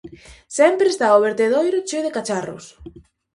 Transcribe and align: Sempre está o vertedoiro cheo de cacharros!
Sempre 0.57 0.87
está 0.89 1.07
o 1.17 1.23
vertedoiro 1.27 1.85
cheo 1.87 2.05
de 2.05 2.13
cacharros! 2.15 2.65